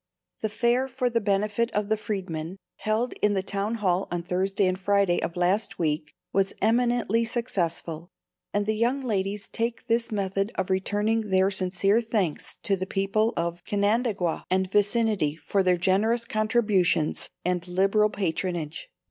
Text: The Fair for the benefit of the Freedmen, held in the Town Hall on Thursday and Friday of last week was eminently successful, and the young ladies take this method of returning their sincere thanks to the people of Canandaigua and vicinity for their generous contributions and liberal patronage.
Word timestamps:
The 0.41 0.49
Fair 0.49 0.87
for 0.87 1.11
the 1.11 1.21
benefit 1.21 1.69
of 1.75 1.87
the 1.89 1.95
Freedmen, 1.95 2.57
held 2.77 3.13
in 3.21 3.33
the 3.33 3.43
Town 3.43 3.75
Hall 3.75 4.07
on 4.09 4.23
Thursday 4.23 4.65
and 4.65 4.79
Friday 4.79 5.21
of 5.21 5.37
last 5.37 5.77
week 5.77 6.15
was 6.33 6.55
eminently 6.59 7.23
successful, 7.23 8.09
and 8.51 8.65
the 8.65 8.75
young 8.75 9.01
ladies 9.01 9.47
take 9.47 9.85
this 9.85 10.11
method 10.11 10.51
of 10.55 10.71
returning 10.71 11.29
their 11.29 11.51
sincere 11.51 12.01
thanks 12.01 12.57
to 12.63 12.75
the 12.75 12.87
people 12.87 13.31
of 13.37 13.63
Canandaigua 13.65 14.43
and 14.49 14.71
vicinity 14.71 15.35
for 15.35 15.61
their 15.61 15.77
generous 15.77 16.25
contributions 16.25 17.29
and 17.45 17.67
liberal 17.67 18.09
patronage. 18.09 18.89